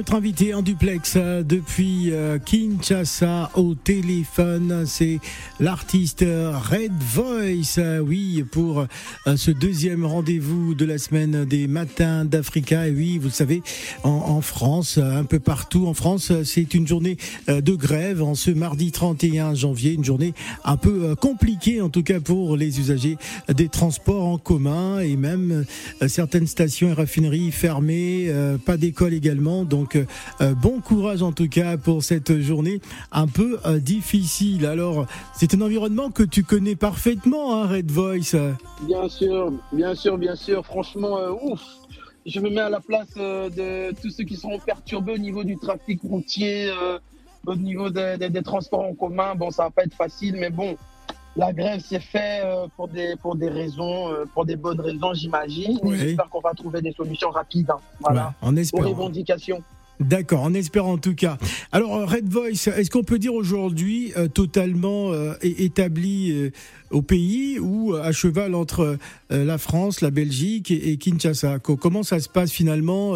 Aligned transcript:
Notre 0.00 0.14
invité 0.14 0.54
en 0.54 0.62
duplex 0.62 1.12
euh, 1.16 1.42
depuis 1.42 2.10
euh, 2.10 2.38
Kinshasa 2.38 3.50
au 3.54 3.74
téléphone. 3.74 4.84
C'est 4.86 5.18
l'artiste 5.58 6.22
euh, 6.22 6.52
Red 6.56 6.94
Voice. 6.98 8.00
Oui, 8.02 8.42
pour 8.50 8.86
ce 9.26 9.50
deuxième 9.50 10.06
rendez-vous 10.06 10.74
de 10.74 10.86
la 10.86 10.96
semaine 10.96 11.44
des 11.44 11.66
matins 11.66 12.24
d'Africa. 12.24 12.88
Et 12.88 12.92
oui, 12.92 13.18
vous 13.18 13.26
le 13.26 13.32
savez, 13.32 13.62
en, 14.02 14.08
en 14.08 14.40
France, 14.40 14.96
un 14.96 15.24
peu 15.24 15.38
partout 15.38 15.86
en 15.86 15.92
France, 15.92 16.32
c'est 16.44 16.72
une 16.72 16.88
journée 16.88 17.18
de 17.48 17.74
grève 17.74 18.22
en 18.22 18.34
ce 18.34 18.50
mardi 18.50 18.92
31 18.92 19.54
janvier. 19.54 19.92
Une 19.92 20.04
journée 20.04 20.32
un 20.64 20.78
peu 20.78 21.14
compliquée, 21.14 21.82
en 21.82 21.90
tout 21.90 22.02
cas 22.02 22.20
pour 22.20 22.56
les 22.56 22.80
usagers 22.80 23.18
des 23.54 23.68
transports 23.68 24.24
en 24.24 24.38
commun 24.38 25.00
et 25.00 25.16
même 25.16 25.66
certaines 26.06 26.46
stations 26.46 26.88
et 26.88 26.94
raffineries 26.94 27.52
fermées, 27.52 28.32
pas 28.64 28.78
d'école 28.78 29.12
également. 29.12 29.64
Donc 29.64 29.89
euh, 29.96 30.04
euh, 30.40 30.54
bon 30.54 30.80
courage 30.80 31.22
en 31.22 31.32
tout 31.32 31.48
cas 31.48 31.76
pour 31.76 32.02
cette 32.02 32.40
journée 32.40 32.80
un 33.12 33.26
peu 33.26 33.58
euh, 33.66 33.78
difficile. 33.78 34.66
Alors 34.66 35.06
c'est 35.34 35.54
un 35.54 35.60
environnement 35.60 36.10
que 36.10 36.22
tu 36.22 36.44
connais 36.44 36.76
parfaitement, 36.76 37.54
hein, 37.62 37.66
Red 37.68 37.90
Voice. 37.90 38.34
Bien 38.82 39.08
sûr, 39.08 39.52
bien 39.72 39.94
sûr, 39.94 40.18
bien 40.18 40.36
sûr. 40.36 40.64
Franchement, 40.64 41.18
ouf. 41.42 41.60
Je 42.26 42.38
me 42.40 42.50
mets 42.50 42.60
à 42.60 42.68
la 42.68 42.80
place 42.80 43.14
de 43.16 43.94
tous 44.00 44.10
ceux 44.10 44.24
qui 44.24 44.36
seront 44.36 44.58
perturbés 44.58 45.12
au 45.14 45.18
niveau 45.18 45.42
du 45.42 45.56
trafic 45.56 46.00
routier, 46.02 46.70
au 47.46 47.56
niveau 47.56 47.88
des, 47.88 48.16
des- 48.18 48.28
des 48.28 48.42
transports 48.42 48.84
en 48.84 48.94
commun. 48.94 49.34
Bon, 49.34 49.50
ça 49.50 49.64
va 49.64 49.70
pas 49.70 49.84
être 49.84 49.94
facile, 49.94 50.36
mais 50.38 50.50
bon, 50.50 50.76
la 51.34 51.52
grève 51.54 51.80
s'est 51.80 51.98
fait 51.98 52.42
euh, 52.44 52.66
pour 52.76 52.88
des 52.88 53.14
pour 53.22 53.36
des 53.36 53.48
raisons, 53.48 54.10
pour 54.34 54.44
des 54.44 54.56
bonnes 54.56 54.80
raisons, 54.80 55.14
j'imagine. 55.14 55.78
Oui. 55.82 55.96
J'espère 55.98 56.28
qu'on 56.28 56.40
va 56.40 56.52
trouver 56.52 56.82
des 56.82 56.92
solutions 56.92 57.30
rapides. 57.30 57.70
hein. 57.70 57.78
Voilà. 58.00 58.34
Ouais, 58.42 58.48
en 58.48 58.54
Aux 58.54 58.58
espérant. 58.58 58.88
revendications. 58.90 59.62
D'accord, 60.00 60.40
en 60.42 60.54
espérant 60.54 60.94
en 60.94 60.98
tout 60.98 61.14
cas. 61.14 61.36
Alors 61.72 61.94
euh, 61.94 62.06
Red 62.06 62.26
Voice, 62.32 62.68
est-ce 62.74 62.90
qu'on 62.90 63.02
peut 63.04 63.18
dire 63.18 63.34
aujourd'hui 63.34 64.12
euh, 64.16 64.28
totalement 64.28 65.12
euh, 65.12 65.34
établi 65.42 66.50
au 66.90 67.02
pays 67.02 67.58
ou 67.60 67.94
à 67.94 68.10
cheval 68.10 68.54
entre 68.54 68.96
la 69.28 69.58
France, 69.58 70.00
la 70.00 70.10
Belgique 70.10 70.70
et, 70.70 70.90
et 70.90 70.96
Kinshasa? 70.96 71.58
Co- 71.58 71.76
Comment 71.76 72.02
ça 72.02 72.18
se 72.18 72.28
passe 72.30 72.50
finalement 72.50 73.14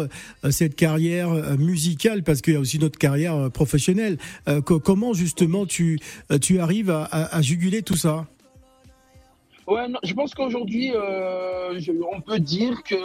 cette 0.51 0.75
carrière 0.75 1.57
musicale? 1.57 2.23
Parce 2.23 2.41
qu'il 2.41 2.53
y 2.53 2.57
a 2.57 2.59
aussi 2.59 2.77
notre 2.79 2.99
carrière 2.99 3.49
professionnelle. 3.51 4.17
Co- 4.65 4.79
comment 4.79 5.13
justement 5.13 5.65
tu 5.65 5.99
tu 6.39 6.59
arrives 6.59 6.91
à 6.91 7.41
juguler 7.41 7.81
tout 7.81 7.97
ça? 7.97 8.27
Ouais, 9.67 9.87
non, 9.87 9.97
je 10.03 10.13
pense 10.13 10.35
qu'aujourd'hui, 10.35 10.91
euh, 10.93 11.79
on 12.11 12.21
peut 12.21 12.39
dire 12.39 12.83
que 12.83 12.95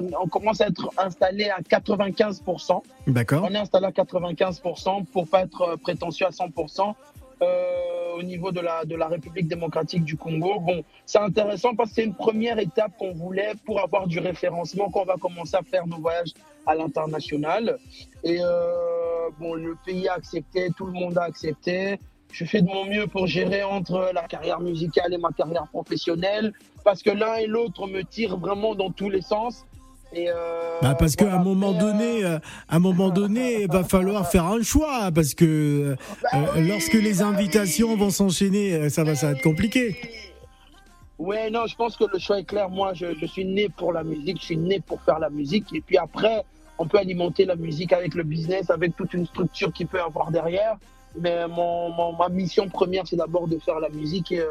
on, 0.00 0.10
on 0.22 0.28
commence 0.28 0.60
à 0.60 0.68
être 0.68 0.88
installé 0.96 1.48
à 1.50 1.60
95%. 1.60 2.82
D'accord. 3.08 3.46
On 3.50 3.52
est 3.54 3.58
installé 3.58 3.86
à 3.86 3.90
95% 3.90 5.06
pour 5.06 5.26
pas 5.28 5.42
être 5.42 5.62
euh, 5.62 5.76
prétentieux 5.76 6.26
à 6.26 6.30
100%. 6.30 6.94
euh, 7.42 8.16
au 8.16 8.22
niveau 8.22 8.52
de 8.52 8.60
la, 8.60 8.84
de 8.84 8.94
la 8.94 9.08
République 9.08 9.48
démocratique 9.48 10.04
du 10.04 10.16
Congo. 10.16 10.60
Bon, 10.60 10.84
c'est 11.04 11.18
intéressant 11.18 11.74
parce 11.74 11.90
que 11.90 11.96
c'est 11.96 12.04
une 12.04 12.14
première 12.14 12.58
étape 12.58 12.92
qu'on 12.96 13.12
voulait 13.12 13.52
pour 13.66 13.80
avoir 13.80 14.06
du 14.06 14.20
référencement 14.20 14.88
quand 14.90 15.00
on 15.00 15.04
va 15.04 15.16
commencer 15.16 15.56
à 15.56 15.62
faire 15.62 15.86
nos 15.86 15.98
voyages 15.98 16.32
à 16.66 16.74
l'international. 16.76 17.76
Et 18.22 18.38
euh, 18.40 19.30
bon, 19.40 19.54
le 19.54 19.76
pays 19.84 20.08
a 20.08 20.14
accepté, 20.14 20.70
tout 20.76 20.86
le 20.86 20.92
monde 20.92 21.18
a 21.18 21.24
accepté. 21.24 21.98
Je 22.32 22.44
fais 22.44 22.62
de 22.62 22.66
mon 22.66 22.86
mieux 22.86 23.06
pour 23.06 23.26
gérer 23.26 23.62
entre 23.62 24.10
la 24.12 24.22
carrière 24.22 24.60
musicale 24.60 25.12
et 25.12 25.18
ma 25.18 25.30
carrière 25.30 25.66
professionnelle 25.68 26.52
parce 26.84 27.02
que 27.02 27.10
l'un 27.10 27.36
et 27.36 27.46
l'autre 27.46 27.86
me 27.86 28.02
tirent 28.02 28.36
vraiment 28.36 28.74
dans 28.74 28.90
tous 28.90 29.08
les 29.08 29.22
sens. 29.22 29.64
Et 30.12 30.28
euh, 30.28 30.78
Bah, 30.82 30.94
parce 30.94 31.16
qu'à 31.16 31.24
voilà, 31.24 31.40
un 31.40 31.44
moment 31.44 31.72
donné, 31.72 32.24
euh, 32.24 32.38
à 32.68 32.76
un 32.76 32.78
moment 32.78 33.08
donné, 33.08 33.62
il 33.62 33.68
va 33.68 33.82
falloir 33.84 34.30
faire 34.30 34.46
un 34.46 34.62
choix 34.62 35.10
parce 35.12 35.34
que 35.34 35.44
euh, 35.44 35.96
bah 36.22 36.28
euh, 36.34 36.46
oui, 36.56 36.68
lorsque 36.68 36.94
les 36.94 37.14
bah 37.14 37.26
invitations 37.26 37.92
oui. 37.94 37.98
vont 37.98 38.10
s'enchaîner, 38.10 38.90
ça 38.90 39.02
va, 39.02 39.14
ça 39.14 39.26
va 39.26 39.32
être 39.32 39.42
compliqué. 39.42 39.96
Ouais, 41.18 41.50
non, 41.50 41.66
je 41.66 41.74
pense 41.76 41.96
que 41.96 42.04
le 42.12 42.18
choix 42.18 42.40
est 42.40 42.44
clair. 42.44 42.68
Moi, 42.68 42.92
je, 42.94 43.06
je 43.20 43.26
suis 43.26 43.44
né 43.44 43.68
pour 43.68 43.92
la 43.92 44.04
musique, 44.04 44.38
je 44.40 44.44
suis 44.44 44.56
né 44.56 44.80
pour 44.80 45.00
faire 45.02 45.18
la 45.18 45.30
musique. 45.30 45.66
Et 45.72 45.80
puis 45.80 45.96
après, 45.96 46.44
on 46.78 46.86
peut 46.86 46.98
alimenter 46.98 47.44
la 47.44 47.56
musique 47.56 47.92
avec 47.92 48.14
le 48.14 48.24
business, 48.24 48.70
avec 48.70 48.96
toute 48.96 49.14
une 49.14 49.26
structure 49.26 49.72
qu'il 49.72 49.86
peut 49.86 50.00
avoir 50.00 50.30
derrière. 50.30 50.76
Mais 51.20 51.46
mon, 51.48 51.90
mon- 51.90 52.16
ma 52.16 52.28
mission 52.28 52.68
première, 52.68 53.06
c'est 53.06 53.16
d'abord 53.16 53.46
de 53.48 53.58
faire 53.58 53.78
la 53.80 53.88
musique 53.88 54.32
et 54.32 54.40
euh, 54.40 54.46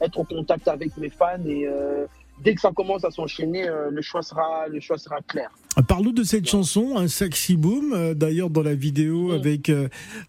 être 0.00 0.18
en 0.18 0.24
contact 0.24 0.66
avec 0.68 0.96
mes 0.96 1.10
fans. 1.10 1.44
Et 1.46 1.66
euh, 1.66 2.06
dès 2.42 2.54
que 2.54 2.60
ça 2.60 2.70
commence 2.72 3.04
à 3.04 3.10
s'enchaîner, 3.10 3.68
euh, 3.68 3.90
le 3.90 4.00
choix 4.02 4.22
sera, 4.22 4.66
le 4.68 4.80
choix 4.80 4.96
sera 4.98 5.16
clair. 5.26 5.50
Parle-nous 5.88 6.12
de 6.12 6.22
cette 6.22 6.48
chanson, 6.48 6.96
un 6.96 7.06
sexy 7.06 7.56
boom. 7.56 8.14
D'ailleurs, 8.14 8.48
dans 8.48 8.62
la 8.62 8.74
vidéo, 8.74 9.32
avec, 9.32 9.70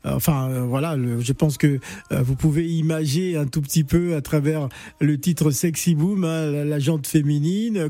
enfin, 0.03 0.65
voilà, 0.65 0.97
le- 0.97 1.21
je 1.21 1.31
pense 1.31 1.57
que 1.57 1.79
vous 2.11 2.35
pouvez 2.35 2.67
imager 2.67 3.37
un 3.37 3.45
tout 3.47 3.61
petit 3.61 3.85
peu 3.85 4.15
à 4.15 4.21
travers 4.21 4.67
le 4.99 5.17
titre 5.17 5.51
sexy 5.51 5.95
boom, 5.95 6.25
hein, 6.25 6.47
la, 6.51 6.65
la 6.65 6.79
jante 6.79 7.07
féminine. 7.07 7.89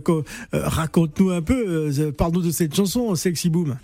Raconte-nous 0.54 1.32
un 1.32 1.42
peu, 1.42 1.90
parle-nous 2.16 2.44
de 2.44 2.52
cette 2.52 2.76
chanson, 2.76 3.16
sexy 3.16 3.50
boom. 3.50 3.78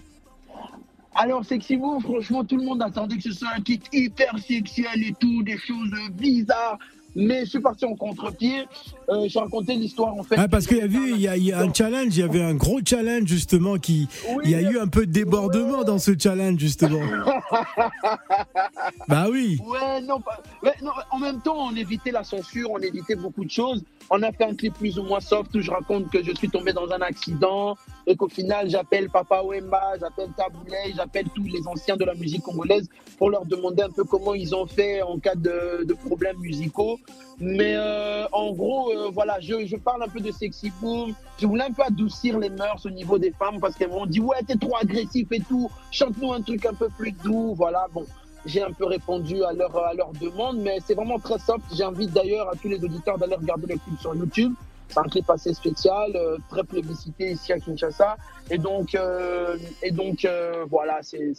Alors, 1.16 1.46
Sexy 1.46 1.78
Move, 1.78 2.02
franchement, 2.04 2.44
tout 2.44 2.58
le 2.58 2.64
monde 2.64 2.82
attendait 2.82 3.18
que 3.18 3.24
ce 3.24 3.32
soit 3.32 3.50
un 3.56 3.62
titre 3.62 3.88
hyper 3.94 4.38
sexuel 4.40 5.04
et 5.04 5.14
tout, 5.20 5.44
des 5.44 5.58
choses 5.58 5.92
bizarres. 6.14 6.80
Mais 7.16 7.42
je 7.46 7.52
suis 7.52 7.60
parti 7.60 7.86
en 7.86 7.94
contre-pied. 7.96 8.64
Euh, 9.10 9.28
J'ai 9.28 9.38
raconté 9.38 9.76
l'histoire, 9.76 10.16
en 10.16 10.24
fait. 10.24 10.34
Ah, 10.40 10.48
parce 10.48 10.66
qu'il 10.66 10.78
y 10.78 10.82
a 10.82 10.88
vu, 10.88 11.12
il 11.14 11.22
y 11.22 11.28
a, 11.28 11.38
il 11.38 11.44
y 11.44 11.52
a 11.54 11.60
un 11.60 11.72
challenge, 11.72 12.18
il 12.18 12.22
y 12.22 12.24
avait 12.24 12.42
un 12.42 12.56
gros 12.56 12.80
challenge 12.84 13.28
justement 13.28 13.78
qui, 13.78 14.08
Oui, 14.30 14.42
il 14.46 14.50
y 14.50 14.56
a 14.56 14.62
eu 14.62 14.80
un 14.80 14.88
peu 14.88 15.06
de 15.06 15.12
débordement 15.12 15.84
dans 15.84 16.00
ce 16.00 16.18
challenge 16.18 16.60
justement. 16.60 17.02
bah 19.08 19.28
oui. 19.32 19.60
Ouais, 19.64 20.02
non, 20.02 20.20
pas- 20.22 20.42
ouais, 20.64 20.74
non, 20.82 20.92
en 21.12 21.20
même 21.20 21.40
temps, 21.42 21.58
on 21.60 21.76
évitait 21.76 22.10
la 22.12 22.24
censure, 22.24 22.72
on 22.72 22.80
évitait 22.80 23.16
beaucoup 23.16 23.46
de 23.46 23.52
choses. 23.52 23.84
On 24.10 24.24
a 24.24 24.32
fait 24.32 24.46
un 24.46 24.56
clip 24.56 24.74
plus 24.74 24.98
ou 24.98 25.04
moins 25.04 25.20
soft 25.20 25.54
où 25.56 25.62
je 25.62 25.70
raconte 25.70 26.10
que 26.10 26.24
je 26.24 26.32
suis 26.34 26.50
tombé 26.50 26.74
dans 26.74 26.90
un 26.90 27.02
accident 27.02 27.78
et 28.06 28.16
qu'au 28.16 28.28
final, 28.28 28.70
j'appelle 28.70 29.10
Papa 29.10 29.42
Wemba, 29.44 29.94
j'appelle 30.00 30.30
Taboulay, 30.36 30.94
j'appelle 30.96 31.26
tous 31.34 31.44
les 31.44 31.68
anciens 31.68 31.96
de 31.96 32.06
la 32.06 32.14
musique 32.16 32.44
congolaise 32.44 32.90
pour 33.18 33.30
leur 33.30 33.46
demander 33.46 33.84
un 33.84 33.90
peu 33.90 34.04
comment 34.04 34.34
ils 34.34 34.54
ont 34.56 34.66
fait 34.66 35.02
en 35.02 35.20
cas 35.20 35.36
de, 35.36 35.84
de 35.84 35.94
problèmes 35.94 36.38
musicaux. 36.40 37.00
Mais 37.40 37.74
euh, 37.76 38.26
en 38.32 38.52
gros, 38.54 38.92
euh, 38.92 39.10
voilà, 39.12 39.40
je, 39.40 39.66
je 39.66 39.76
parle 39.76 40.04
un 40.04 40.08
peu 40.08 40.20
de 40.20 40.32
Sexy 40.32 40.72
Boom. 40.82 41.14
Je 41.40 41.48
voulais 41.48 41.64
un 41.64 41.72
peu 41.72 41.84
adoucir 41.84 42.38
les 42.40 42.50
mœurs 42.50 42.86
au 42.86 42.90
niveau 42.90 43.18
des 43.18 43.32
femmes 43.32 43.60
parce 43.60 43.76
qu'elles 43.76 43.90
m'ont 43.90 44.06
dit 44.06 44.20
Ouais, 44.20 44.38
t'es 44.46 44.56
trop 44.56 44.76
agressif 44.78 45.28
et 45.32 45.40
tout, 45.40 45.70
chante-nous 45.92 46.34
un 46.34 46.42
truc 46.42 46.66
un 46.66 46.74
peu 46.74 46.90
plus 46.90 47.12
doux. 47.12 47.54
Voilà, 47.56 47.88
bon 47.94 48.06
j'ai 48.46 48.62
un 48.62 48.72
peu 48.72 48.86
répondu 48.86 49.44
à 49.44 49.54
leur, 49.54 49.76
à 49.78 49.94
leur 49.94 50.12
demande, 50.14 50.58
mais 50.58 50.80
c'est 50.86 50.96
vraiment 50.96 51.20
très 51.20 51.40
soft. 51.40 51.64
J'invite 51.74 52.12
d'ailleurs 52.12 52.50
à 52.50 52.56
tous 52.56 52.68
les 52.68 52.84
auditeurs 52.84 53.18
d'aller 53.18 53.36
regarder 53.36 53.68
le 53.68 53.80
clip 53.80 54.00
sur 54.00 54.14
YouTube. 54.16 54.54
C'est 54.90 55.00
un 55.00 55.04
clip 55.04 55.30
assez 55.30 55.54
spécial, 55.54 56.12
euh, 56.16 56.38
très 56.50 56.64
plébiscité 56.64 57.32
ici 57.32 57.52
à 57.52 57.60
Kinshasa. 57.60 58.16
Et 58.52 58.58
donc, 58.58 58.94
euh, 58.96 59.58
et 59.82 59.92
donc 59.92 60.24
euh, 60.26 60.66
voilà, 60.70 61.00
c'est 61.02 61.34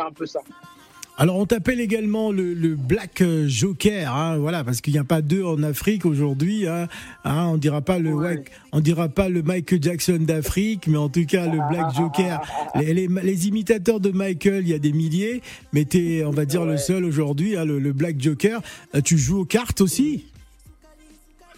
un 0.00 0.10
peu 0.12 0.26
ça. 0.26 0.40
Alors 1.18 1.36
on 1.36 1.46
t'appelle 1.46 1.80
également 1.80 2.30
le, 2.30 2.52
le 2.52 2.74
Black 2.74 3.22
Joker, 3.46 4.14
hein, 4.14 4.36
voilà, 4.36 4.64
parce 4.64 4.82
qu'il 4.82 4.92
n'y 4.92 4.98
a 4.98 5.04
pas 5.04 5.22
deux 5.22 5.42
en 5.42 5.62
Afrique 5.62 6.04
aujourd'hui. 6.04 6.66
Hein, 6.68 6.88
hein, 7.24 7.46
on 7.52 7.56
dira 7.56 7.80
pas 7.80 7.98
le 7.98 8.12
Ouais. 8.12 8.44
On 8.72 8.80
dira 8.80 9.08
pas 9.08 9.30
le 9.30 9.40
Michael 9.42 9.82
Jackson 9.82 10.18
d'Afrique, 10.20 10.88
mais 10.88 10.98
en 10.98 11.08
tout 11.08 11.24
cas 11.24 11.46
le 11.46 11.58
Black 11.70 11.94
Joker. 11.94 12.42
Les, 12.74 12.92
les- 12.92 13.08
les 13.08 13.48
imitateurs 13.48 14.00
de 14.00 14.10
Michael, 14.10 14.64
il 14.64 14.68
y 14.68 14.74
a 14.74 14.78
des 14.78 14.92
milliers, 14.92 15.40
mais 15.72 15.86
t'es, 15.86 16.22
on 16.26 16.32
va 16.32 16.44
dire, 16.44 16.66
le 16.66 16.76
seul 16.76 17.06
aujourd'hui, 17.06 17.52
le, 17.52 17.78
le 17.78 17.92
Black 17.94 18.20
Joker. 18.20 18.60
Tu 19.02 19.16
joues 19.16 19.40
aux 19.40 19.44
cartes 19.46 19.80
aussi? 19.80 20.26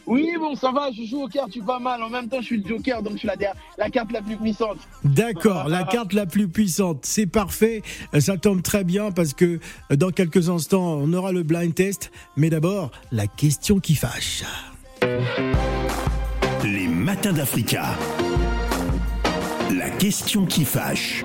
Oui, 0.08 0.30
bon, 0.40 0.54
ça 0.54 0.72
va, 0.72 0.90
je 0.90 1.04
joue 1.04 1.22
au 1.24 1.28
carte, 1.28 1.48
je 1.48 1.52
suis 1.52 1.60
pas 1.62 1.78
mal. 1.78 2.02
En 2.02 2.08
même 2.08 2.28
temps, 2.28 2.40
je 2.40 2.46
suis 2.46 2.62
le 2.62 2.66
Joker, 2.66 3.02
donc 3.02 3.12
je 3.14 3.18
suis 3.18 3.28
la, 3.28 3.34
la 3.76 3.90
carte 3.90 4.10
la 4.10 4.22
plus 4.22 4.36
puissante. 4.36 4.78
D'accord, 5.04 5.68
la 5.68 5.84
carte 5.84 6.14
la 6.14 6.24
plus 6.24 6.48
puissante, 6.48 7.00
c'est 7.04 7.26
parfait, 7.26 7.82
Euh, 8.14 8.20
ça 8.20 8.38
tombe 8.38 8.62
très 8.62 8.84
bien 8.84 9.10
parce 9.10 9.34
que 9.34 9.60
euh, 9.92 9.96
dans 9.96 10.10
quelques 10.10 10.48
instants, 10.48 10.98
on 11.02 11.12
aura 11.12 11.30
le 11.32 11.42
blind 11.42 11.74
test, 11.74 12.10
mais 12.36 12.48
d'abord, 12.48 12.90
la 13.12 13.26
question 13.26 13.80
qui 13.80 13.94
fâche. 13.94 14.44
Les 16.64 16.88
matins 16.88 17.32
d'Africa. 17.34 17.94
La 19.76 19.90
question 19.90 20.46
qui 20.46 20.64
fâche. 20.64 21.22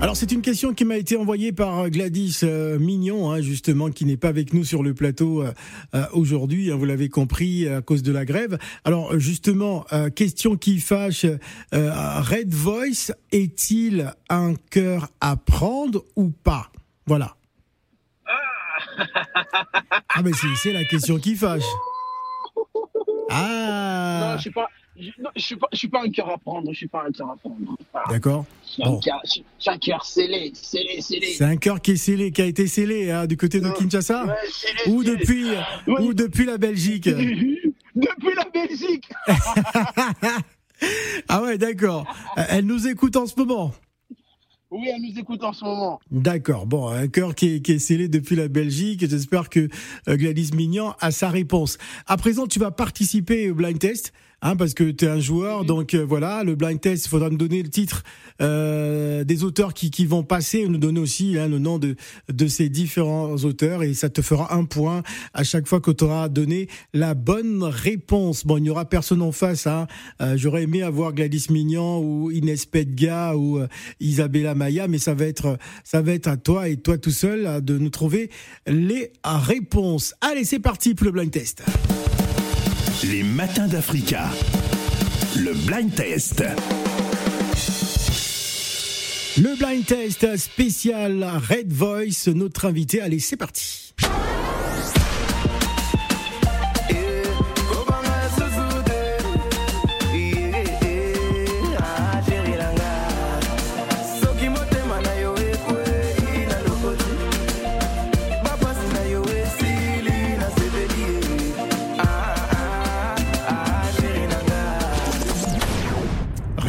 Alors 0.00 0.16
c'est 0.16 0.32
une 0.32 0.40
question 0.40 0.72
qui 0.72 0.86
m'a 0.86 0.96
été 0.96 1.16
envoyée 1.18 1.52
par 1.52 1.90
Gladys 1.90 2.40
euh, 2.42 2.78
Mignon, 2.78 3.30
hein, 3.30 3.42
justement, 3.42 3.90
qui 3.90 4.06
n'est 4.06 4.16
pas 4.16 4.28
avec 4.28 4.54
nous 4.54 4.64
sur 4.64 4.82
le 4.82 4.94
plateau 4.94 5.42
euh, 5.42 5.52
euh, 5.94 6.06
aujourd'hui, 6.12 6.72
hein, 6.72 6.76
vous 6.76 6.86
l'avez 6.86 7.10
compris, 7.10 7.68
à 7.68 7.82
cause 7.82 8.02
de 8.02 8.10
la 8.10 8.24
grève. 8.24 8.58
Alors 8.84 9.18
justement, 9.18 9.84
euh, 9.92 10.08
question 10.08 10.56
qui 10.56 10.78
fâche, 10.80 11.26
euh, 11.74 12.20
Red 12.20 12.54
Voice 12.54 13.12
est-il 13.30 14.10
un 14.30 14.54
cœur 14.70 15.08
à 15.20 15.36
prendre 15.36 16.02
ou 16.16 16.30
pas? 16.30 16.72
Voilà. 17.06 17.36
Ah 20.08 20.22
mais 20.24 20.32
c'est 20.32 20.46
c'est 20.56 20.72
la 20.72 20.84
question 20.84 21.18
qui 21.18 21.36
fâche. 21.36 21.62
Non, 23.30 23.36
Ah 23.36 24.34
je 24.38 24.40
suis 24.42 24.50
pas. 24.50 24.66
Je, 24.98 25.10
non, 25.22 25.30
je 25.36 25.40
suis 25.42 25.56
pas, 25.56 25.68
je 25.72 25.78
suis 25.78 25.88
pas 25.88 26.02
un 26.04 26.10
cœur 26.10 26.28
à 26.30 26.38
prendre, 26.38 26.70
je 26.72 26.76
suis 26.76 26.88
pas 26.88 27.04
un 27.08 27.12
cœur 27.12 27.30
à 27.30 27.36
prendre. 27.36 27.56
D'accord. 28.10 28.44
suis 28.64 28.82
un 28.82 28.90
Bon. 28.90 29.00
cœur- 29.00 29.22
un 29.24 29.98
scellé, 30.04 30.50
scellé, 30.54 31.00
scellé. 31.00 31.26
C'est 31.28 31.44
un 31.44 31.56
cœur 31.56 31.80
qui 31.80 31.92
est 31.92 31.96
scellé, 31.96 32.32
qui 32.32 32.42
a 32.42 32.46
été 32.46 32.66
scellé 32.66 33.10
hein, 33.10 33.26
du 33.26 33.36
côté 33.36 33.60
de 33.60 33.70
Kinshasa 33.70 34.24
Ouais, 34.26 34.32
scellé, 34.50 34.92
ou 34.94 35.02
depuis 35.04 35.46
ou 35.86 36.12
depuis 36.12 36.44
la 36.44 36.58
Belgique. 36.58 37.08
Depuis 37.96 38.34
la 38.36 38.44
Belgique. 38.52 39.10
Ah 41.28 41.42
ouais, 41.42 41.58
d'accord. 41.58 42.06
Elle 42.48 42.64
nous 42.64 42.86
écoute 42.86 43.16
en 43.16 43.26
ce 43.26 43.34
moment. 43.36 43.72
Oui, 44.70 44.88
elle 44.94 45.02
nous 45.02 45.18
écoute 45.18 45.42
en 45.44 45.52
ce 45.52 45.64
moment. 45.64 46.00
D'accord. 46.10 46.64
Bon, 46.66 46.88
un 46.88 47.08
cœur 47.08 47.34
qui 47.34 47.56
est, 47.56 47.60
qui 47.60 47.72
est 47.72 47.78
scellé 47.78 48.08
depuis 48.08 48.36
la 48.36 48.48
Belgique. 48.48 49.04
J'espère 49.08 49.50
que 49.50 49.68
euh, 50.08 50.16
Gladys 50.16 50.50
Mignon 50.54 50.94
a 51.00 51.10
sa 51.10 51.28
réponse. 51.28 51.76
À 52.06 52.16
présent, 52.16 52.46
tu 52.46 52.58
vas 52.60 52.70
participer 52.70 53.50
au 53.50 53.54
blind 53.54 53.78
test. 53.78 54.12
Hein, 54.42 54.56
parce 54.56 54.74
que 54.74 54.90
tu 54.90 55.04
es 55.04 55.08
un 55.08 55.20
joueur, 55.20 55.64
donc 55.64 55.94
euh, 55.94 56.04
voilà, 56.04 56.44
le 56.44 56.54
blind 56.54 56.80
test, 56.80 57.06
il 57.06 57.08
faudra 57.08 57.28
nous 57.30 57.36
donner 57.36 57.62
le 57.62 57.68
titre 57.68 58.04
euh, 58.40 59.22
des 59.24 59.44
auteurs 59.44 59.74
qui, 59.74 59.90
qui 59.90 60.06
vont 60.06 60.22
passer, 60.22 60.66
nous 60.66 60.78
donner 60.78 61.00
aussi 61.00 61.36
hein, 61.38 61.46
le 61.46 61.58
nom 61.58 61.78
de, 61.78 61.96
de 62.32 62.46
ces 62.46 62.68
différents 62.68 63.34
auteurs, 63.36 63.82
et 63.82 63.92
ça 63.94 64.08
te 64.08 64.22
fera 64.22 64.54
un 64.54 64.64
point 64.64 65.02
à 65.34 65.44
chaque 65.44 65.68
fois 65.68 65.80
que 65.80 65.90
tu 65.90 66.04
auras 66.04 66.28
donné 66.28 66.68
la 66.94 67.14
bonne 67.14 67.62
réponse. 67.62 68.46
Bon, 68.46 68.56
il 68.56 68.62
n'y 68.62 68.70
aura 68.70 68.84
personne 68.84 69.22
en 69.22 69.32
face. 69.32 69.66
Hein. 69.66 69.86
Euh, 70.20 70.36
J'aurais 70.36 70.62
aimé 70.62 70.82
avoir 70.82 71.12
Gladys 71.12 71.46
Mignon 71.50 72.00
ou 72.00 72.30
Inès 72.30 72.66
Pedga 72.66 73.36
ou 73.36 73.58
euh, 73.58 73.68
Isabella 74.00 74.54
Maya, 74.54 74.88
mais 74.88 74.98
ça 74.98 75.14
va 75.14 75.26
être 75.26 75.58
ça 75.84 76.02
va 76.02 76.12
être 76.12 76.28
à 76.28 76.36
toi 76.36 76.68
et 76.68 76.76
toi 76.76 76.98
tout 76.98 77.10
seul 77.10 77.46
euh, 77.46 77.60
de 77.60 77.78
nous 77.78 77.90
trouver 77.90 78.30
les 78.66 79.12
réponses. 79.24 80.14
Allez, 80.20 80.44
c'est 80.44 80.60
parti 80.60 80.94
pour 80.94 81.06
le 81.06 81.12
blind 81.12 81.30
test. 81.30 81.62
Les 83.02 83.22
matins 83.22 83.66
d'Africa. 83.66 84.28
Le 85.36 85.54
blind 85.66 85.94
test. 85.94 86.44
Le 89.38 89.56
blind 89.56 89.86
test 89.86 90.36
spécial 90.36 91.24
Red 91.48 91.72
Voice, 91.72 92.28
notre 92.34 92.66
invité. 92.66 93.00
Allez, 93.00 93.18
c'est 93.18 93.38
parti. 93.38 93.94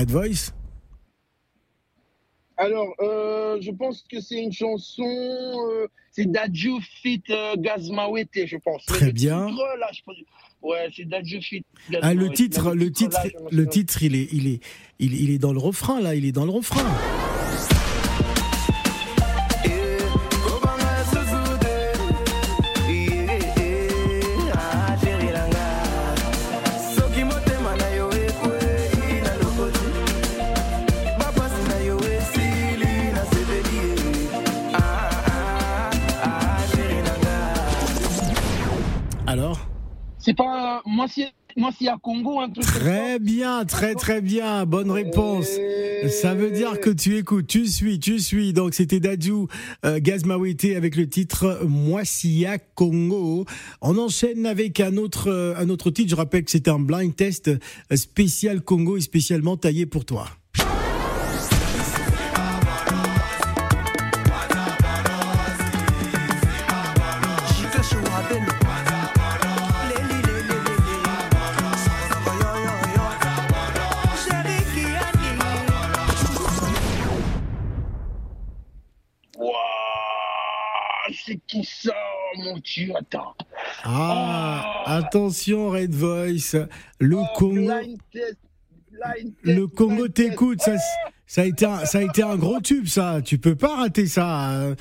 Red 0.01 0.09
Voice? 0.09 0.51
Alors, 2.57 2.93
euh, 3.01 3.59
je 3.61 3.69
pense 3.69 4.03
que 4.11 4.19
c'est 4.19 4.41
une 4.41 4.51
chanson. 4.51 5.03
euh, 5.03 5.87
c'est 6.11 6.25
Dadju 6.25 6.81
Fit 6.81 7.21
euh, 7.29 7.55
Gazmawete, 7.55 8.45
je 8.47 8.57
pense. 8.57 8.83
Très 8.85 9.05
le 9.07 9.11
bien. 9.11 9.45
titre, 9.47 9.63
là, 9.79 9.87
je 9.93 10.01
pense- 10.03 10.15
Ouais, 10.63 10.89
c'est 10.95 11.05
Dadju 11.05 11.39
Fit. 11.41 11.63
Ah, 12.01 12.13
le 12.15 12.29
titre, 12.31 12.73
le 12.73 12.91
titre, 12.91 13.17
là, 13.23 13.29
le 13.51 13.67
titre, 13.67 14.01
il 14.03 14.15
est, 14.15 14.27
il 14.31 14.47
est, 14.47 14.59
il, 14.99 15.13
il 15.21 15.29
est 15.31 15.37
dans 15.39 15.53
le 15.53 15.59
refrain 15.59 16.01
là. 16.01 16.13
Il 16.15 16.25
est 16.25 16.31
dans 16.31 16.45
le 16.45 16.51
refrain. 16.51 16.83
Moi, 41.01 41.07
si, 41.07 41.25
moi, 41.57 41.71
s'il 41.75 41.87
y 41.87 41.89
a 41.89 41.97
Congo, 41.97 42.39
un 42.39 42.49
truc. 42.51 42.63
Très 42.63 43.17
bien, 43.17 43.65
très 43.65 43.95
très 43.95 44.21
bien. 44.21 44.67
Bonne 44.67 44.91
réponse. 44.91 45.47
Ça 46.21 46.35
veut 46.35 46.51
dire 46.51 46.79
que 46.79 46.91
tu 46.91 47.17
écoutes, 47.17 47.47
tu 47.47 47.65
suis, 47.65 47.99
tu 47.99 48.19
suis. 48.19 48.53
Donc 48.53 48.75
c'était 48.75 48.99
Dadju 48.99 49.47
euh, 49.83 49.99
Gazmawete 49.99 50.75
avec 50.77 50.95
le 50.95 51.09
titre 51.09 51.61
Moisia 51.67 52.59
Congo. 52.59 53.45
On 53.81 53.97
enchaîne 53.97 54.45
avec 54.45 54.79
un 54.79 54.95
autre 54.97 55.31
euh, 55.31 55.55
un 55.57 55.69
autre 55.69 55.89
titre. 55.89 56.11
Je 56.11 56.15
rappelle 56.15 56.43
que 56.43 56.51
c'est 56.51 56.67
un 56.67 56.77
blind 56.77 57.15
test 57.15 57.49
spécial 57.95 58.61
Congo 58.61 58.97
et 58.97 59.01
spécialement 59.01 59.57
taillé 59.57 59.87
pour 59.87 60.05
toi. 60.05 60.27
Attends. 82.97 83.35
Ah, 83.83 84.83
attention 84.85 85.69
Red 85.69 85.93
Voice, 85.93 86.55
le 86.99 87.17
Oh, 87.17 87.25
Congo, 87.35 87.71
test, 88.11 88.37
le 89.43 89.67
Congo 89.67 90.07
t'écoute. 90.07 90.61
Ça, 90.61 90.75
ça 91.27 91.41
a 91.41 91.45
été 91.45 91.65
un, 91.65 91.85
ça 91.85 91.99
a 91.99 92.01
été 92.03 92.23
un 92.23 92.35
gros 92.35 92.59
tube, 92.61 92.87
ça. 92.87 93.21
Tu 93.23 93.37
peux 93.37 93.55
pas 93.55 93.75
rater 93.77 94.05
ça. 94.07 94.51
Euh, 94.51 94.75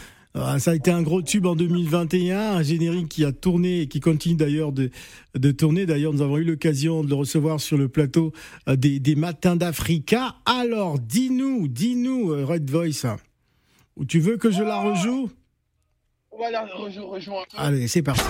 Ça 0.58 0.70
a 0.70 0.74
été 0.76 0.92
un 0.92 1.02
gros 1.02 1.22
tube 1.22 1.44
en 1.46 1.56
2021, 1.56 2.38
un 2.58 2.62
générique 2.62 3.08
qui 3.08 3.24
a 3.24 3.32
tourné 3.32 3.80
et 3.80 3.86
qui 3.88 3.98
continue 3.98 4.36
d'ailleurs 4.36 4.70
de, 4.70 4.90
de 5.34 5.50
tourner. 5.50 5.86
D'ailleurs, 5.86 6.12
nous 6.12 6.22
avons 6.22 6.38
eu 6.38 6.44
l'occasion 6.44 7.02
de 7.02 7.08
le 7.08 7.16
recevoir 7.16 7.58
sur 7.60 7.76
le 7.76 7.88
plateau 7.88 8.32
euh, 8.68 8.76
des, 8.76 9.00
des 9.00 9.16
Matins 9.16 9.56
d'Africa. 9.56 10.36
Alors, 10.46 11.00
dis-nous, 11.00 11.66
dis-nous, 11.66 12.30
euh, 12.32 12.44
Red 12.44 12.70
Voice, 12.70 13.16
où 13.96 14.04
tu 14.04 14.20
veux 14.20 14.36
que 14.36 14.52
je 14.52 14.62
la 14.62 14.80
rejoue? 14.80 15.30
Voilà, 16.40 16.64
rejoins. 16.64 17.44
Allez, 17.54 17.86
c'est 17.86 18.00
parti. 18.00 18.22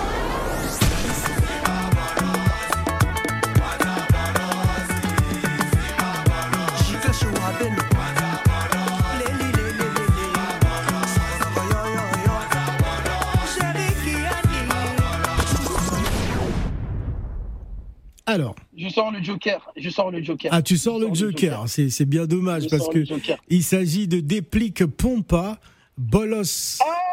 Alors, 18.25 18.55
Je 18.75 18.89
sors 18.89 19.11
le 19.11 19.23
Joker. 19.23 19.71
Je 19.77 19.89
sors 19.89 20.11
le 20.11 20.21
Joker. 20.21 20.51
ah, 20.53 20.61
tu 20.61 20.75
sors 20.75 20.99
le 20.99 21.13
Joker. 21.13 21.63
C'est 21.67 21.89
c'est 21.89 22.03
bien 22.03 22.25
dommage 22.25 22.63
Je 22.63 22.67
parce 22.67 22.89
que 22.89 23.05
il 23.49 23.63
s'agit 23.63 24.09
de 24.09 24.19
Déplique 24.19 24.85
Pompa, 24.85 25.59
Bolos. 25.97 26.79
Ah 26.81 27.11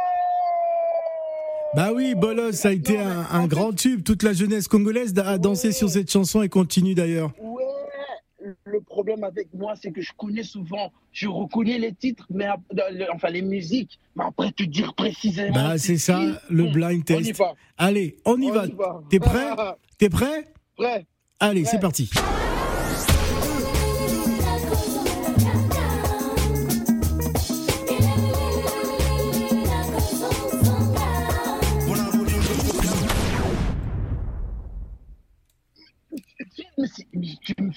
Bah 1.75 1.91
oui, 1.95 2.15
Bolos 2.15 2.67
a 2.67 2.73
été 2.73 2.99
un, 2.99 3.27
un 3.31 3.47
grand 3.47 3.73
tube. 3.73 4.03
Toute 4.03 4.23
la 4.23 4.33
jeunesse 4.33 4.69
congolaise 4.69 5.13
a 5.19 5.39
dansé 5.39 5.73
sur 5.73 5.89
cette 5.91 6.11
chanson 6.11 6.43
et 6.43 6.49
continue 6.49 6.95
d'ailleurs. 6.95 7.33
Ouais. 7.39 7.65
Le 8.65 8.81
problème 8.81 9.25
avec 9.25 9.49
moi, 9.53 9.75
c'est 9.81 9.91
que 9.91 10.01
je 10.01 10.13
connais 10.17 10.43
souvent, 10.43 10.93
je 11.13 11.29
reconnais 11.29 11.79
les 11.79 11.93
titres, 11.93 12.27
mais 12.31 12.47
enfin 13.13 13.29
les 13.29 13.43
musiques, 13.43 13.99
mais 14.17 14.25
après 14.25 14.51
te 14.53 14.63
dire 14.63 14.95
précisément. 14.95 15.55
Bah 15.55 15.77
c'est 15.77 15.99
ça, 15.99 16.19
qui, 16.19 16.55
le 16.55 16.65
hmm, 16.65 16.73
blind 16.73 17.05
On 17.11 17.19
y 17.19 17.25
test. 17.25 17.39
va. 17.39 17.55
Allez, 17.77 18.17
on 18.25 18.41
y 18.41 18.47
on 18.51 18.55
va. 18.55 18.67
va. 18.67 19.03
T'es 19.11 19.19
prêt? 19.21 19.49
T'es 19.99 20.09
prêt? 20.09 20.45
Prêt. 20.77 21.07
Allez, 21.41 21.65
c'est 21.65 21.81
parti. 21.81 22.11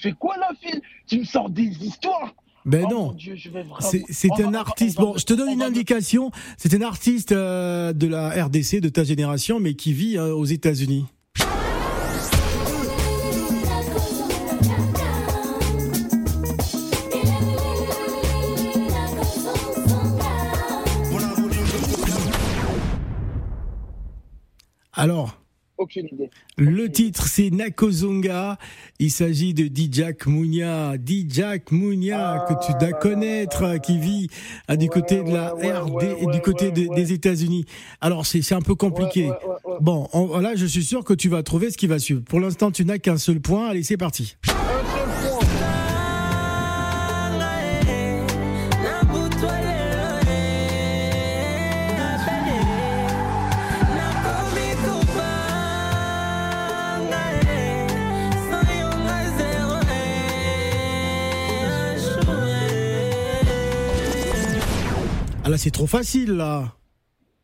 Fais 0.02 0.12
quoi 0.12 0.36
là, 0.36 0.48
Phil 0.60 0.80
Tu 1.06 1.18
me 1.20 1.24
sors 1.24 1.48
des 1.50 1.62
histoires 1.84 2.34
Ben 2.64 2.84
Oh, 2.88 2.92
non. 2.92 3.16
vraiment- 3.50 3.76
C'est 3.80 4.30
on 4.30 4.48
un 4.48 4.54
artiste. 4.54 4.98
Bon, 4.98 5.14
je 5.16 5.24
te 5.24 5.32
donne 5.34 5.48
on 5.48 5.52
une 5.54 5.62
indication. 5.62 6.30
C'est 6.58 6.74
un 6.74 6.82
artiste 6.82 7.32
euh, 7.32 7.92
de 7.92 8.06
la 8.06 8.28
RDC, 8.44 8.80
de 8.80 8.88
ta 8.88 9.04
génération, 9.04 9.58
mais 9.60 9.74
qui 9.74 9.92
vit 9.92 10.16
euh, 10.16 10.34
aux 10.34 10.44
États-Unis. 10.44 11.06
Alors, 24.92 25.41
Aucune 25.82 26.06
idée. 26.12 26.30
le 26.58 26.86
titre 26.90 27.26
c'est 27.26 27.50
Nakozonga. 27.50 28.56
Il 28.98 29.10
s'agit 29.10 29.52
de 29.54 29.64
Dijak 29.64 30.26
Mounia. 30.26 30.96
Dijak 30.96 31.72
Mounia, 31.72 32.44
que 32.48 32.54
tu 32.64 32.72
dois 32.78 32.92
connaître, 32.98 33.78
qui 33.82 33.98
vit 33.98 34.28
euh, 34.70 34.76
du 34.76 34.84
Ouais, 34.84 34.88
côté 34.90 35.22
de 35.22 35.30
la 35.32 35.54
ouais, 35.56 35.72
RD 35.72 35.92
ouais, 35.94 36.16
et 36.20 36.26
du 36.26 36.40
côté 36.40 36.70
de- 36.70 36.94
des 36.94 37.12
États-Unis. 37.12 37.64
Alors 38.00 38.26
c'est 38.26 38.42
c'est 38.42 38.54
un 38.54 38.60
peu 38.62 38.74
compliqué. 38.76 39.30
Bon, 39.80 40.08
on- 40.12 40.38
là 40.38 40.54
je 40.54 40.66
suis 40.66 40.84
sûr 40.84 41.02
que 41.04 41.14
tu 41.14 41.28
vas 41.28 41.42
trouver 41.42 41.70
ce 41.70 41.76
qui 41.78 41.86
va 41.88 41.98
suivre. 41.98 42.22
Pour 42.22 42.38
l'instant, 42.40 42.70
tu 42.70 42.84
n'as 42.84 42.98
qu'un 42.98 43.18
seul 43.18 43.40
point. 43.40 43.68
Allez, 43.70 43.82
c'est 43.82 43.96
parti. 43.96 44.36
Là, 65.52 65.58
c'est 65.58 65.70
trop 65.70 65.86
facile 65.86 66.32
là. 66.32 66.72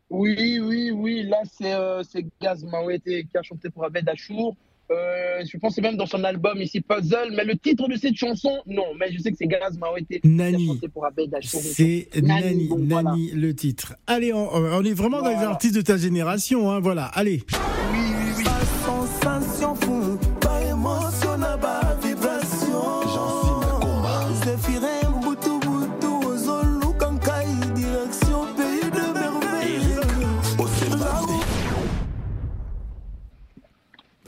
Oui, 0.09 0.59
oui, 0.59 0.89
oui. 0.89 1.23
Là, 1.23 1.37
c'est 1.45 1.73
euh, 1.73 2.01
Gaz 2.41 2.63
Mawete 2.63 3.03
qui 3.03 3.37
a 3.37 3.43
chanté 3.43 3.69
pour 3.69 3.85
Abed 3.85 4.09
Achour. 4.09 4.55
Euh, 4.91 5.43
je 5.47 5.55
pense 5.59 5.75
que 5.75 5.81
même 5.81 5.95
dans 5.97 6.07
son 6.07 6.23
album 6.23 6.59
ici 6.59 6.81
Puzzle. 6.81 7.31
Mais 7.37 7.45
le 7.45 7.55
titre 7.55 7.87
de 7.87 7.95
cette 7.95 8.15
chanson, 8.15 8.49
non. 8.65 8.95
Mais 8.99 9.11
je 9.11 9.19
sais 9.19 9.29
que 9.31 9.37
c'est 9.37 9.45
Gaz 9.45 9.77
Mawete 9.77 10.07
qui 10.07 10.15
a 10.23 10.27
Nani. 10.27 10.65
chanté 10.65 10.87
pour 10.87 11.05
Abed 11.05 11.31
Achour. 11.35 11.61
C'est 11.61 12.09
Nani, 12.15 12.67
Nani, 12.67 12.67
Nani, 12.67 12.87
voilà. 12.87 13.15
le 13.35 13.53
titre. 13.53 13.95
Allez, 14.07 14.33
on, 14.33 14.51
on 14.51 14.83
est 14.83 14.93
vraiment 14.93 15.21
dans 15.21 15.29
les 15.29 15.45
artistes 15.45 15.75
de 15.75 15.81
ta 15.81 15.97
génération, 15.97 16.71
hein, 16.71 16.79
voilà. 16.79 17.05
Allez. 17.05 17.43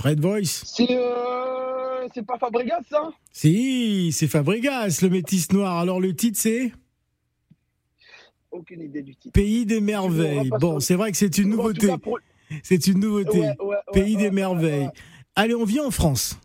Red 0.02 0.20
Voice. 0.20 0.64
C'est 0.66 0.88
euh, 0.90 2.08
c'est 2.14 2.26
pas 2.26 2.38
Fabregas, 2.38 2.80
ça? 2.90 3.12
Si, 3.32 4.12
c'est 4.12 4.28
Fabregas, 4.28 5.00
le 5.02 5.10
métis 5.10 5.52
noir. 5.52 5.78
Alors 5.80 6.00
le 6.00 6.16
titre 6.16 6.38
c'est? 6.40 6.72
Aucune 8.52 8.82
idée 8.82 9.02
du 9.02 9.16
titre. 9.16 9.32
Pays 9.34 9.66
des 9.66 9.80
merveilles. 9.80 10.50
Bon, 10.60 10.80
c'est 10.80 10.96
vrai 10.96 11.12
que 11.12 11.18
c'est 11.18 11.38
une 11.38 11.50
nouveauté. 11.50 11.88
pour- 11.98 12.20
C'est 12.64 12.86
une 12.88 13.00
nouveauté. 13.00 13.40
Ouais, 13.40 13.56
ouais, 13.62 13.66
ouais, 13.68 13.76
Pays 13.94 14.18
des 14.18 14.30
merveilles. 14.32 14.90
Allez, 15.36 15.56
on 15.56 15.64
vient 15.64 15.86
en 15.86 15.92
France. 15.92 16.38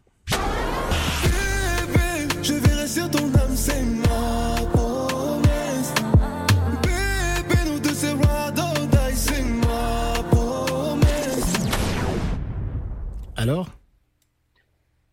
Alors? 13.49 13.69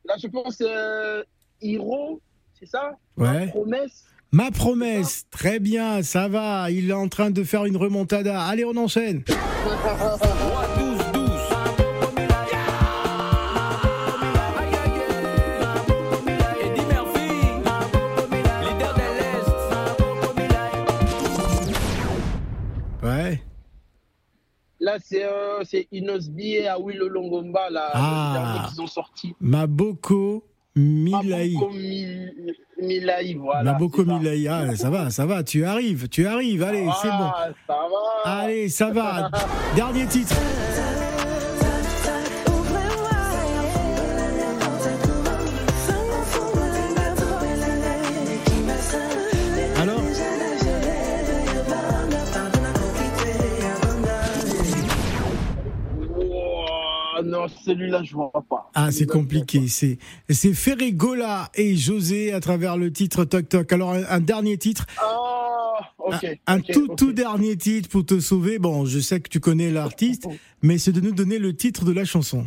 Là, 0.06 0.16
je 0.20 0.26
pense 0.26 0.58
euh, 0.62 1.24
Hiro, 1.62 2.20
c'est 2.60 2.66
ça? 2.66 2.98
Ouais. 3.16 3.46
Promesse. 3.50 4.06
Ma 4.32 4.50
promesse. 4.50 5.28
Très 5.30 5.60
bien, 5.60 6.02
ça 6.02 6.28
va. 6.30 6.72
Il 6.72 6.90
est 6.90 6.94
en 6.94 7.10
train 7.10 7.30
de 7.30 7.44
faire 7.44 7.66
une 7.66 7.78
remontada. 7.78 8.42
Allez, 8.42 8.66
on 8.66 8.76
enchaîne. 8.76 9.24
Là, 24.94 25.00
c'est 25.02 25.24
euh, 25.24 25.84
Inosbi 25.92 26.54
et 26.56 26.68
Awilo 26.68 27.08
Longomba, 27.10 27.70
là, 27.72 27.90
Ah. 27.94 28.68
qu'ils 28.70 28.80
ont 28.82 28.88
sorti. 28.88 29.34
Maboko 29.42 30.44
Milaï. 30.76 31.54
Maboko 31.56 31.72
Mi- 31.74 32.18
Milaï, 32.80 33.34
voilà. 33.36 33.64
Maboko 33.74 34.04
c'est 34.04 34.10
ça. 34.10 34.18
Milaï. 34.20 34.48
Ah, 34.48 34.76
ça 34.76 34.90
va, 34.92 35.10
ça 35.10 35.26
va, 35.26 35.44
tu 35.44 35.66
arrives, 35.66 36.10
tu 36.10 36.28
arrives, 36.28 36.62
allez, 36.64 36.88
c'est 37.02 37.10
bon. 37.10 37.32
Ça 37.68 37.78
va. 37.90 38.32
Allez, 38.32 38.70
ça 38.70 38.90
va. 38.92 39.32
Dernier 39.76 40.06
titre. 40.06 40.36
Non, 57.44 57.54
celui-là, 57.66 58.04
je 58.04 58.14
vois 58.14 58.32
pas. 58.50 58.72
Ah, 58.74 58.92
c'est 58.92 59.06
compliqué. 59.06 59.68
C'est 59.68 59.98
c'est 60.30 60.54
Ferregola 60.54 61.50
et 61.56 61.76
José 61.76 62.34
à 62.34 62.40
travers 62.40 62.78
le 62.78 62.92
titre 62.92 63.26
Toc 63.26 63.50
Toc. 63.50 63.72
Alors, 63.72 63.94
un, 63.94 64.04
un 64.10 64.20
dernier 64.20 64.58
titre. 64.58 64.86
Ah, 65.00 65.92
ok. 65.98 66.40
un 66.48 66.60
tout, 66.60 66.88
tout 66.96 67.14
dernier 67.14 67.58
titre 67.58 67.90
pour 67.90 68.06
te 68.06 68.20
sauver. 68.20 68.60
Bon, 68.60 68.86
je 68.86 69.00
sais 69.00 69.20
que 69.20 69.30
tu 69.30 69.40
connais 69.40 69.72
l'artiste, 69.72 70.28
mais 70.62 70.78
c'est 70.78 70.92
de 70.92 71.02
nous 71.02 71.12
donner 71.14 71.40
le 71.40 71.56
titre 71.56 71.86
de 71.86 71.92
la 71.92 72.06
chanson. 72.06 72.46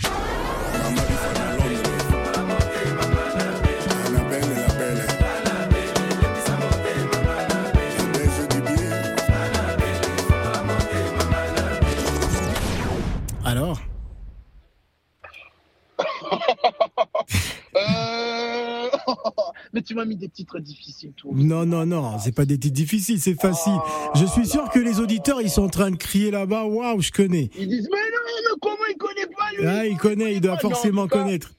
Mais 19.72 19.82
tu 19.82 19.94
m'as 19.94 20.04
mis 20.04 20.16
des 20.16 20.28
titres 20.28 20.58
difficiles, 20.58 21.12
toi. 21.16 21.32
Non, 21.34 21.66
non, 21.66 21.84
non, 21.86 22.18
c'est 22.18 22.34
pas 22.34 22.44
des 22.44 22.58
titres 22.58 22.74
difficiles, 22.74 23.20
c'est 23.20 23.40
facile. 23.40 23.72
Je 24.14 24.24
suis 24.26 24.46
sûr 24.46 24.68
que 24.70 24.78
les 24.78 25.00
auditeurs, 25.00 25.40
ils 25.42 25.50
sont 25.50 25.62
en 25.64 25.68
train 25.68 25.90
de 25.90 25.96
crier 25.96 26.30
là-bas. 26.30 26.64
Waouh, 26.64 27.00
je 27.00 27.10
connais. 27.12 27.50
Ils 27.58 27.68
disent, 27.68 27.88
mais 27.90 27.98
non, 27.98 28.22
mais 28.26 28.58
comment 28.60 28.76
il 28.90 28.96
connaît 28.96 29.26
pas 29.26 29.50
lui? 29.58 29.66
Ah, 29.66 29.86
il 29.86 29.96
connaît, 29.96 30.34
il 30.34 30.40
doit 30.40 30.54
Ah, 30.56 30.60
forcément 30.60 31.06
cas, 31.08 31.18
connaître. 31.22 31.52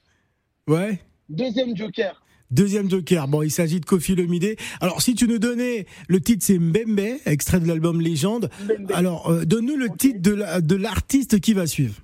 Ouais. 0.66 1.00
Deuxième 1.28 1.76
Joker. 1.76 2.22
Deuxième 2.50 2.88
Joker. 2.90 3.28
Bon, 3.28 3.42
il 3.42 3.50
s'agit 3.50 3.78
de 3.78 3.84
Kofi 3.84 4.14
Lemide. 4.14 4.56
Alors, 4.80 5.02
si 5.02 5.14
tu 5.14 5.28
nous 5.28 5.38
donnais, 5.38 5.84
le 6.08 6.18
titre 6.20 6.42
c'est 6.46 6.58
Mbembe, 6.58 7.18
extrait 7.26 7.60
de 7.60 7.66
l'album 7.68 8.00
Légende. 8.00 8.48
Mbembe. 8.64 8.92
Alors, 8.94 9.30
euh, 9.30 9.44
donne-nous 9.44 9.76
le 9.76 9.90
titre 9.90 10.20
de 10.22 10.32
la- 10.32 10.60
de 10.62 10.74
l'artiste 10.74 11.40
qui 11.40 11.52
va 11.52 11.66
suivre. 11.66 11.94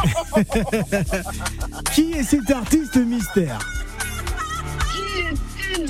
qui 1.94 2.12
est 2.12 2.22
cet 2.22 2.50
artiste 2.50 2.96
mystère 2.96 3.58
Qui 4.92 5.20
est-il 5.20 5.86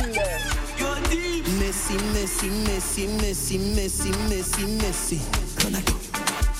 Messi, 1.58 1.94
Messi, 2.14 2.48
Messi, 2.66 3.06
Messi, 3.08 3.58
Messi, 3.58 4.10
Messi, 4.28 4.64
Messi. 4.66 5.20
Ronaldo, 5.62 5.92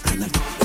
Ronaldo. 0.06 0.59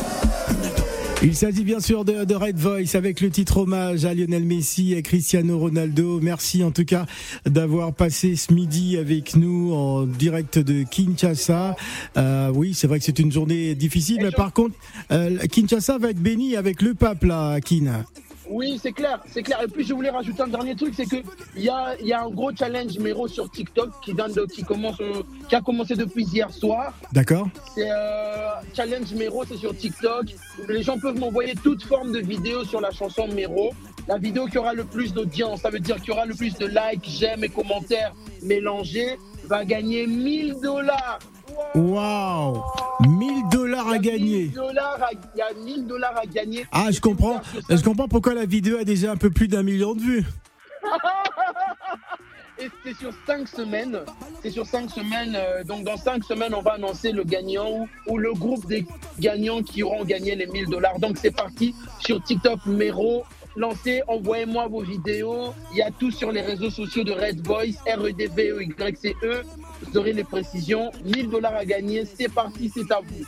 Il 1.23 1.35
s'agit 1.35 1.63
bien 1.63 1.79
sûr 1.79 2.05
de, 2.05 2.23
de 2.23 2.35
Red 2.35 2.57
Voice 2.57 2.95
avec 2.95 3.19
le 3.21 3.29
titre 3.29 3.57
hommage 3.57 4.05
à 4.05 4.13
Lionel 4.13 4.43
Messi 4.43 4.93
et 4.93 5.01
Cristiano 5.01 5.57
Ronaldo. 5.57 6.19
Merci 6.21 6.63
en 6.63 6.71
tout 6.71 6.85
cas 6.85 7.05
d'avoir 7.45 7.93
passé 7.93 8.35
ce 8.35 8.53
midi 8.53 8.97
avec 8.97 9.35
nous 9.35 9.73
en 9.73 10.05
direct 10.05 10.59
de 10.59 10.83
Kinshasa. 10.83 11.75
Euh, 12.17 12.51
oui, 12.53 12.73
c'est 12.73 12.87
vrai 12.87 12.99
que 12.99 13.05
c'est 13.05 13.19
une 13.19 13.31
journée 13.31 13.75
difficile, 13.75 14.19
mais 14.21 14.31
par 14.31 14.53
contre, 14.53 14.75
euh, 15.11 15.37
Kinshasa 15.47 15.97
va 15.97 16.11
être 16.11 16.21
béni 16.21 16.55
avec 16.55 16.81
le 16.81 16.93
pape 16.93 17.23
là, 17.23 17.59
Kin. 17.59 18.05
Oui, 18.49 18.79
c'est 18.81 18.91
clair, 18.91 19.19
c'est 19.31 19.41
clair. 19.43 19.59
Et 19.63 19.67
puis 19.67 19.83
je 19.83 19.93
voulais 19.93 20.09
rajouter 20.09 20.41
un 20.43 20.47
dernier 20.47 20.75
truc, 20.75 20.93
c'est 20.95 21.05
que 21.05 21.17
il 21.55 21.63
y 21.63 21.69
a, 21.69 21.95
il 21.99 22.05
y 22.07 22.13
a 22.13 22.21
un 22.23 22.29
gros 22.29 22.51
challenge 22.55 22.97
Mero 22.99 23.27
sur 23.27 23.49
TikTok 23.49 23.89
qui 24.01 24.13
donne 24.13 24.33
de- 24.33 24.45
qui 24.45 24.63
commence, 24.63 24.99
euh, 25.01 25.23
qui 25.49 25.55
a 25.55 25.61
commencé 25.61 25.95
depuis 25.95 26.23
hier 26.25 26.51
soir. 26.51 26.93
D'accord 27.11 27.47
C'est 27.73 27.89
euh, 27.89 28.49
challenge 28.75 29.11
Mero, 29.13 29.43
c'est 29.45 29.57
sur 29.57 29.75
TikTok. 29.75 30.25
Les 30.67 30.83
gens 30.83 30.99
peuvent 30.99 31.17
m'envoyer 31.19 31.55
toute 31.55 31.83
forme 31.83 32.11
de 32.11 32.19
vidéo 32.19 32.63
sur 32.65 32.81
la 32.81 32.91
chanson 32.91 33.27
Mero. 33.27 33.71
La 34.07 34.19
vidéo 34.19 34.45
qui 34.45 34.59
aura 34.59 34.73
le 34.73 34.83
plus 34.83 35.13
d'audience, 35.13 35.61
ça 35.61 35.71
veut 35.71 35.79
dire 35.79 35.95
qu'il 35.95 36.09
y 36.09 36.11
aura 36.11 36.25
le 36.27 36.35
plus 36.35 36.53
de 36.55 36.67
likes, 36.67 37.05
j'aime 37.07 37.43
et 37.43 37.49
commentaires 37.49 38.13
mélangés, 38.43 39.17
va 39.45 39.65
gagner 39.65 40.05
1000 40.05 40.57
dollars. 40.61 41.17
Waouh 41.73 42.61
1000 43.01 43.44
dollars 43.77 43.89
à 43.89 43.97
gagner. 43.97 44.51
Il 45.35 45.37
y 45.37 45.41
a 45.41 45.53
1000 45.53 45.87
dollars 45.87 46.17
à 46.17 46.25
gagner. 46.25 46.65
Ah, 46.71 46.91
je 46.91 46.99
comprends. 46.99 47.41
Je 47.69 47.81
comprends 47.83 48.07
pourquoi 48.07 48.33
la 48.33 48.45
vidéo 48.45 48.77
a 48.77 48.83
déjà 48.83 49.11
un 49.11 49.17
peu 49.17 49.29
plus 49.29 49.47
d'un 49.47 49.63
million 49.63 49.93
de 49.93 50.01
vues. 50.01 50.25
Et 52.57 52.69
c'est 52.85 52.95
sur 52.95 53.11
cinq 53.27 53.49
semaines. 53.49 53.99
C'est 54.41 54.49
sur 54.49 54.65
cinq 54.65 54.89
semaines. 54.89 55.35
euh, 55.35 55.63
donc 55.65 55.83
dans 55.83 55.97
cinq 55.97 56.23
semaines, 56.23 56.53
on 56.53 56.61
va 56.61 56.73
annoncer 56.73 57.11
le 57.11 57.25
gagnant 57.25 57.69
ou, 57.69 57.87
ou 58.07 58.17
le 58.17 58.31
groupe 58.33 58.65
des 58.67 58.85
gagnants 59.19 59.61
qui 59.61 59.83
auront 59.83 60.05
gagné 60.05 60.35
les 60.35 60.47
1000 60.47 60.67
dollars. 60.69 60.97
Donc 60.99 61.17
c'est 61.17 61.35
parti 61.35 61.75
sur 61.99 62.23
TikTok 62.23 62.65
Mero. 62.65 63.25
Lancez, 63.57 64.01
envoyez-moi 64.07 64.67
vos 64.67 64.81
vidéos. 64.81 65.53
Il 65.71 65.77
y 65.77 65.81
a 65.81 65.91
tout 65.91 66.11
sur 66.11 66.31
les 66.31 66.41
réseaux 66.41 66.69
sociaux 66.69 67.03
de 67.03 67.11
Red 67.11 67.45
Voice, 67.45 67.75
E 67.87 67.97
R-E-D-V-E-Y-C-E. 67.97 69.43
Vous 69.81 69.97
aurez 69.97 70.13
les 70.13 70.23
précisions. 70.23 70.91
1000 71.03 71.29
dollars 71.29 71.55
à 71.55 71.65
gagner. 71.65 72.05
C'est 72.05 72.31
parti, 72.31 72.71
c'est 72.73 72.89
à 72.91 72.99
vous. 72.99 73.25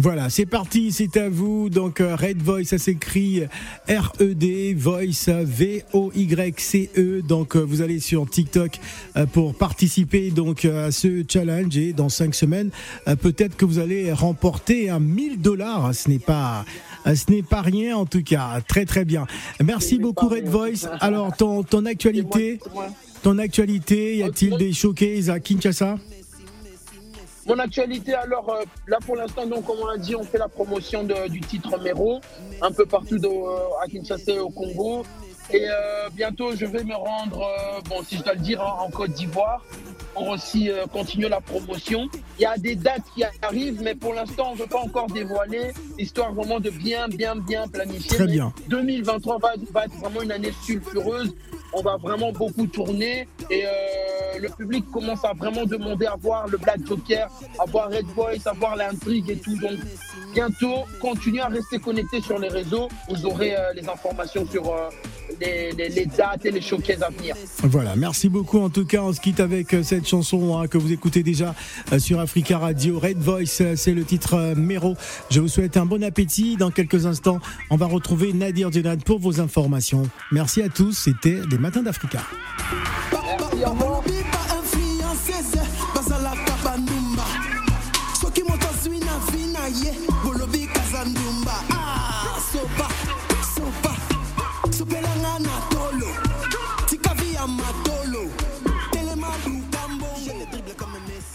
Voilà, 0.00 0.30
c'est 0.30 0.46
parti, 0.46 0.92
c'est 0.92 1.16
à 1.16 1.28
vous. 1.28 1.70
Donc 1.70 2.00
euh, 2.00 2.14
Red 2.14 2.40
Voice, 2.40 2.66
ça 2.66 2.78
s'écrit 2.78 3.42
R-E-D, 3.88 4.74
Voice, 4.78 5.28
V-O-Y-C-E. 5.28 7.22
Donc 7.22 7.56
euh, 7.56 7.60
vous 7.60 7.82
allez 7.82 7.98
sur 7.98 8.30
TikTok 8.30 8.78
euh, 9.16 9.26
pour 9.26 9.56
participer 9.56 10.30
donc 10.30 10.64
à 10.64 10.92
ce 10.92 11.24
challenge 11.28 11.76
et 11.76 11.92
dans 11.92 12.08
cinq 12.08 12.36
semaines, 12.36 12.70
peut-être 13.20 13.56
que 13.56 13.64
vous 13.64 13.80
allez 13.80 14.12
remporter 14.12 14.88
un 14.88 15.00
1000 15.00 15.40
dollars. 15.40 15.92
Ce 15.92 16.08
n'est 16.08 16.20
pas, 16.20 16.64
ce 17.04 17.28
n'est 17.32 17.42
pas 17.42 17.62
rien 17.62 17.96
en 17.96 18.06
tout 18.06 18.22
cas. 18.22 18.60
Très 18.68 18.84
très 18.84 19.04
bien. 19.04 19.26
Merci 19.64 19.98
beaucoup 19.98 20.28
Red. 20.28 20.46
Voice. 20.46 20.88
Alors 21.00 21.36
ton 21.36 21.64
ton 21.64 21.86
actualité, 21.86 22.60
ton 23.24 23.38
actualité, 23.38 24.18
y 24.18 24.22
a-t-il 24.22 24.56
des 24.58 24.72
showcases 24.72 25.28
à 25.28 25.40
Kinshasa? 25.40 25.96
Mon 27.48 27.58
actualité, 27.58 28.12
alors 28.14 28.50
euh, 28.50 28.62
là 28.86 28.98
pour 29.04 29.16
l'instant, 29.16 29.46
donc 29.46 29.64
comme 29.64 29.78
on 29.80 29.86
l'a 29.86 29.96
dit, 29.96 30.14
on 30.14 30.22
fait 30.22 30.38
la 30.38 30.48
promotion 30.48 31.02
de- 31.04 31.28
du 31.28 31.40
titre 31.40 31.78
Mero 31.82 32.20
un 32.60 32.70
peu 32.72 32.84
partout 32.84 33.18
de- 33.18 33.26
euh, 33.26 33.82
à 33.82 33.86
Kinshasa 33.88 34.32
et 34.32 34.38
au 34.38 34.50
Congo. 34.50 35.04
Et 35.50 35.66
euh, 35.66 36.10
bientôt, 36.12 36.54
je 36.54 36.66
vais 36.66 36.84
me 36.84 36.94
rendre, 36.94 37.40
bon, 37.88 38.02
si 38.02 38.18
je 38.18 38.22
dois 38.22 38.34
le 38.34 38.40
dire, 38.40 38.60
en, 38.60 38.84
en 38.84 38.90
Côte 38.90 39.12
d'Ivoire 39.12 39.64
pour 40.12 40.28
aussi 40.28 40.68
continuer 40.92 41.30
la 41.30 41.40
promotion. 41.40 42.06
Il 42.38 42.42
y 42.42 42.44
a 42.44 42.58
des 42.58 42.74
dates 42.74 43.04
qui 43.14 43.24
arrivent, 43.40 43.80
mais 43.82 43.94
pour 43.94 44.12
l'instant, 44.12 44.48
on 44.50 44.54
ne 44.56 44.60
veut 44.60 44.66
pas 44.66 44.80
encore 44.80 45.06
dévoiler, 45.06 45.70
histoire 45.98 46.34
vraiment 46.34 46.60
de 46.60 46.68
bien, 46.68 47.08
bien, 47.08 47.34
bien 47.36 47.66
planifier. 47.66 48.16
Très 48.16 48.26
Mais 48.26 48.32
bien. 48.32 48.52
2023 48.68 49.38
va, 49.38 49.52
va 49.72 49.84
être 49.86 49.94
vraiment 49.94 50.20
une 50.20 50.32
année 50.32 50.52
sulfureuse. 50.64 51.34
On 51.72 51.82
va 51.82 51.96
vraiment 51.96 52.32
beaucoup 52.32 52.66
tourner 52.66 53.28
et 53.50 53.64
euh, 53.64 54.38
le 54.40 54.48
public 54.48 54.90
commence 54.90 55.24
à 55.24 55.32
vraiment 55.32 55.64
demander 55.64 56.06
à 56.06 56.16
voir 56.16 56.48
le 56.48 56.56
Black 56.56 56.86
Joker, 56.86 57.28
à 57.58 57.70
voir 57.70 57.90
Red 57.90 58.06
Voice, 58.14 58.46
à 58.46 58.52
voir 58.52 58.76
l'intrigue 58.76 59.28
et 59.30 59.36
tout. 59.36 59.56
Donc 59.58 59.78
bientôt, 60.34 60.84
continuez 61.00 61.40
à 61.40 61.48
rester 61.48 61.78
connectés 61.78 62.20
sur 62.20 62.38
les 62.38 62.48
réseaux. 62.48 62.88
Vous 63.08 63.26
aurez 63.26 63.54
euh, 63.54 63.72
les 63.74 63.86
informations 63.88 64.46
sur 64.46 64.72
euh, 64.72 64.88
les, 65.40 66.06
dates 66.06 66.46
et 66.46 66.50
les 66.50 66.60
showcases 66.60 67.02
à 67.02 67.10
venir. 67.10 67.34
Voilà, 67.62 67.96
merci 67.96 68.28
beaucoup. 68.28 68.60
En 68.60 68.70
tout 68.70 68.86
cas, 68.86 69.02
on 69.02 69.12
se 69.12 69.20
quitte 69.20 69.40
avec 69.40 69.76
cette 69.82 70.06
chanson 70.06 70.58
hein, 70.58 70.68
que 70.68 70.78
vous 70.78 70.92
écoutez 70.92 71.22
déjà 71.22 71.54
sur 71.98 72.18
Africa 72.18 72.58
Radio. 72.58 72.98
Red 72.98 73.18
Voice, 73.18 73.74
c'est 73.76 73.92
le 73.92 74.04
titre 74.04 74.54
Mero. 74.56 74.96
Je 75.30 75.40
vous 75.40 75.48
souhaite 75.48 75.76
un 75.76 75.86
bon 75.86 76.02
appétit. 76.02 76.56
Dans 76.56 76.70
quelques 76.70 77.06
instants, 77.06 77.40
on 77.70 77.76
va 77.76 77.86
retrouver 77.86 78.32
Nadir 78.32 78.72
Djenad 78.72 79.04
pour 79.04 79.18
vos 79.18 79.40
informations. 79.40 80.08
Merci 80.32 80.62
à 80.62 80.68
tous. 80.68 80.92
C'était 80.92 81.40
Matins 81.58 81.82
d'Africa. 81.82 82.22